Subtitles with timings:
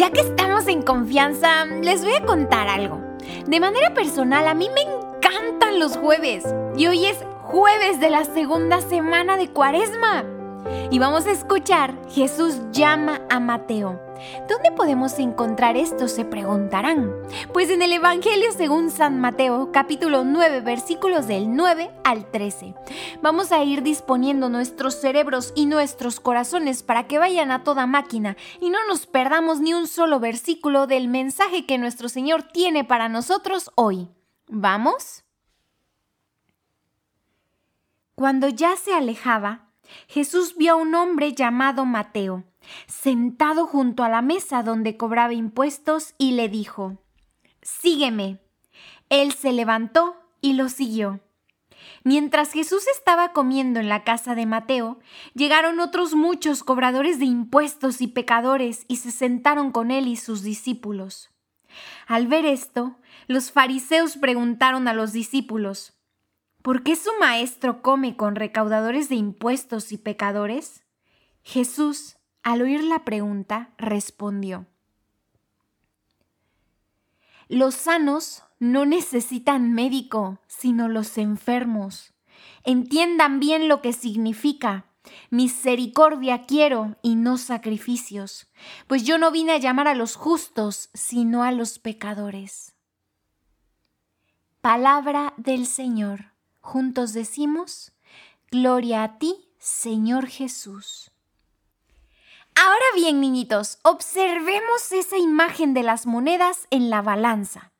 [0.00, 3.02] ya que estamos en confianza, les voy a contar algo.
[3.46, 6.42] De manera personal, a mí me encantan los jueves.
[6.74, 10.24] Y hoy es jueves de la segunda semana de Cuaresma.
[10.90, 14.00] Y vamos a escuchar Jesús llama a Mateo.
[14.48, 16.08] ¿Dónde podemos encontrar esto?
[16.08, 17.12] Se preguntarán.
[17.52, 22.74] Pues en el Evangelio según San Mateo, capítulo 9, versículos del 9 al 13.
[23.22, 28.36] Vamos a ir disponiendo nuestros cerebros y nuestros corazones para que vayan a toda máquina
[28.60, 33.08] y no nos perdamos ni un solo versículo del mensaje que nuestro Señor tiene para
[33.08, 34.08] nosotros hoy.
[34.48, 35.24] ¿Vamos?
[38.14, 39.69] Cuando ya se alejaba,
[40.08, 42.44] Jesús vio a un hombre llamado Mateo
[42.86, 46.98] sentado junto a la mesa donde cobraba impuestos y le dijo,
[47.62, 48.38] Sígueme.
[49.08, 51.20] Él se levantó y lo siguió.
[52.04, 54.98] Mientras Jesús estaba comiendo en la casa de Mateo,
[55.34, 60.42] llegaron otros muchos cobradores de impuestos y pecadores y se sentaron con él y sus
[60.42, 61.30] discípulos.
[62.06, 62.96] Al ver esto,
[63.26, 65.99] los fariseos preguntaron a los discípulos,
[66.62, 70.84] ¿por qué su maestro come con recaudadores de impuestos y pecadores?
[71.42, 74.66] Jesús al oír la pregunta, respondió,
[77.48, 82.14] Los sanos no necesitan médico, sino los enfermos.
[82.64, 84.86] Entiendan bien lo que significa.
[85.30, 88.48] Misericordia quiero y no sacrificios,
[88.86, 92.74] pues yo no vine a llamar a los justos, sino a los pecadores.
[94.60, 96.29] Palabra del Señor.
[96.60, 97.92] Juntos decimos,
[98.50, 101.12] Gloria a ti, Señor Jesús.
[102.54, 107.70] Ahora bien, niñitos, observemos esa imagen de las monedas en la balanza.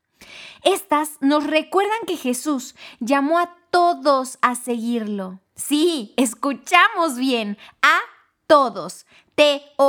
[0.63, 5.41] Estas nos recuerdan que Jesús llamó a todos a seguirlo.
[5.57, 7.99] Sí, escuchamos bien, a
[8.47, 9.07] todos.
[9.35, 9.81] T-O-D-O-S.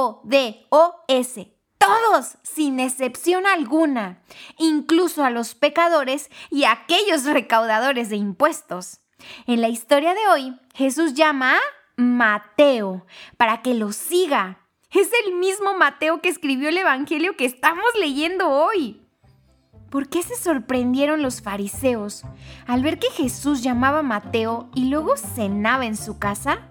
[1.81, 4.21] Todos, sin excepción alguna,
[4.57, 8.99] incluso a los pecadores y a aquellos recaudadores de impuestos.
[9.47, 11.59] En la historia de hoy, Jesús llama a
[11.97, 13.05] Mateo
[13.37, 14.61] para que lo siga
[14.99, 19.01] es el mismo Mateo que escribió el Evangelio que estamos leyendo hoy.
[19.89, 22.23] ¿Por qué se sorprendieron los fariseos
[22.67, 26.67] al ver que Jesús llamaba a Mateo y luego cenaba en su casa?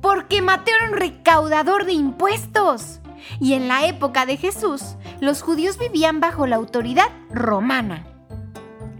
[0.00, 3.00] Porque Mateo era un recaudador de impuestos.
[3.40, 8.06] Y en la época de Jesús, los judíos vivían bajo la autoridad romana.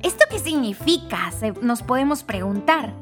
[0.02, 1.32] ¿Esto qué significa?
[1.62, 2.94] nos podemos preguntar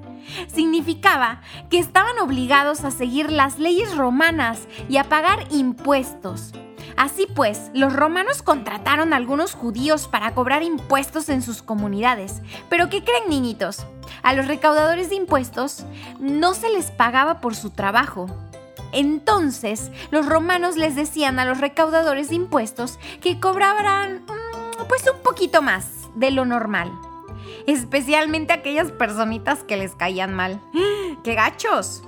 [0.48, 1.40] significaba
[1.70, 6.52] que estaban obligados a seguir las leyes romanas y a pagar impuestos.
[6.96, 12.40] Así pues, los romanos contrataron a algunos judíos para cobrar impuestos en sus comunidades.
[12.70, 13.86] Pero ¿qué creen niñitos?
[14.22, 15.84] A los recaudadores de impuestos
[16.18, 18.28] no se les pagaba por su trabajo.
[18.96, 25.22] Entonces, los romanos les decían a los recaudadores de impuestos que cobraban mm, pues un
[25.22, 25.86] poquito más
[26.16, 26.90] de lo normal
[27.66, 30.60] especialmente aquellas personitas que les caían mal.
[31.22, 32.02] ¡Qué gachos!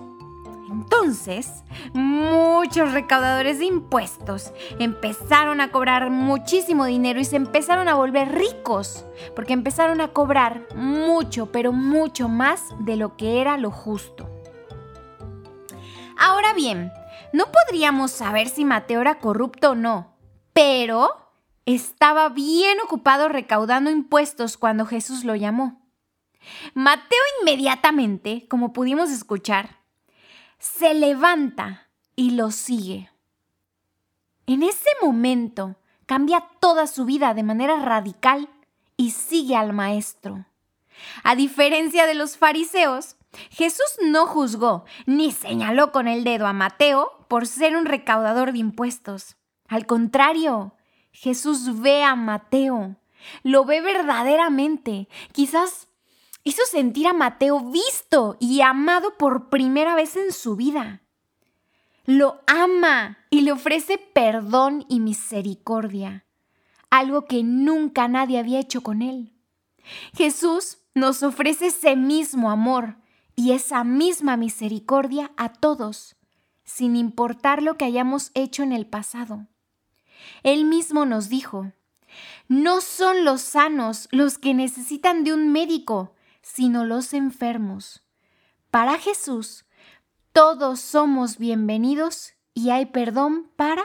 [0.70, 8.34] Entonces, muchos recaudadores de impuestos empezaron a cobrar muchísimo dinero y se empezaron a volver
[8.34, 14.28] ricos, porque empezaron a cobrar mucho, pero mucho más de lo que era lo justo.
[16.18, 16.92] Ahora bien,
[17.32, 20.16] no podríamos saber si Mateo era corrupto o no,
[20.52, 21.30] pero
[21.64, 25.80] estaba bien ocupado recaudando impuestos cuando Jesús lo llamó.
[26.74, 29.78] Mateo inmediatamente, como pudimos escuchar,
[30.58, 33.10] se levanta y lo sigue.
[34.46, 38.48] En ese momento cambia toda su vida de manera radical
[38.96, 40.46] y sigue al Maestro.
[41.22, 43.17] A diferencia de los fariseos,
[43.50, 48.58] Jesús no juzgó ni señaló con el dedo a Mateo por ser un recaudador de
[48.58, 49.36] impuestos.
[49.68, 50.74] Al contrario,
[51.12, 52.96] Jesús ve a Mateo,
[53.42, 55.08] lo ve verdaderamente.
[55.32, 55.88] Quizás
[56.42, 61.02] hizo sentir a Mateo visto y amado por primera vez en su vida.
[62.06, 66.24] Lo ama y le ofrece perdón y misericordia,
[66.88, 69.34] algo que nunca nadie había hecho con él.
[70.16, 72.96] Jesús nos ofrece ese mismo amor
[73.38, 76.16] y esa misma misericordia a todos,
[76.64, 79.46] sin importar lo que hayamos hecho en el pasado.
[80.42, 81.70] Él mismo nos dijo,
[82.48, 88.02] no son los sanos los que necesitan de un médico, sino los enfermos.
[88.72, 89.66] Para Jesús,
[90.32, 93.84] todos somos bienvenidos y hay perdón para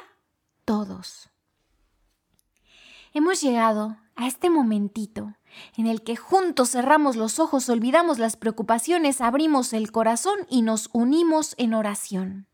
[0.65, 1.29] todos.
[3.13, 5.33] Hemos llegado a este momentito
[5.77, 10.89] en el que juntos cerramos los ojos, olvidamos las preocupaciones, abrimos el corazón y nos
[10.93, 12.47] unimos en oración.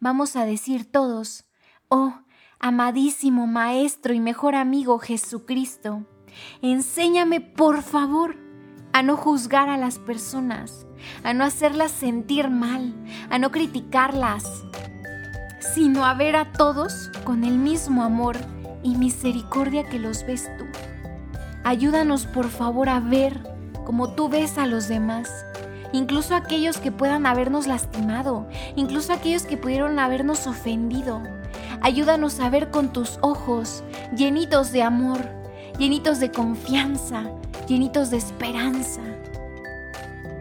[0.00, 1.44] Vamos a decir todos,
[1.88, 2.14] oh,
[2.58, 6.06] Amadísimo Maestro y mejor amigo Jesucristo,
[6.62, 8.36] enséñame por favor
[8.92, 10.86] a no juzgar a las personas,
[11.24, 12.94] a no hacerlas sentir mal,
[13.30, 14.44] a no criticarlas,
[15.74, 18.36] sino a ver a todos con el mismo amor
[18.82, 20.64] y misericordia que los ves tú.
[21.64, 23.38] Ayúdanos por favor a ver
[23.84, 25.30] como tú ves a los demás,
[25.92, 31.22] incluso aquellos que puedan habernos lastimado, incluso aquellos que pudieron habernos ofendido.
[31.80, 33.82] Ayúdanos a ver con tus ojos
[34.16, 35.20] llenitos de amor,
[35.78, 37.24] llenitos de confianza,
[37.68, 39.02] llenitos de esperanza.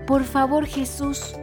[0.08, 1.36] Por favor Jesús,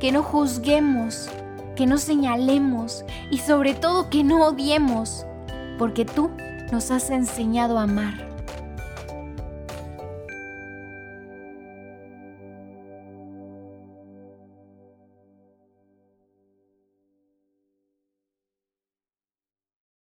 [0.00, 1.28] que no juzguemos,
[1.74, 5.26] que no señalemos y sobre todo que no odiemos,
[5.78, 6.30] porque tú
[6.72, 8.25] nos has enseñado a amar.